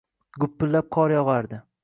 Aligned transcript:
Gupillab 0.43 0.89
qor 0.99 1.15
yogʻardi. 1.17 1.63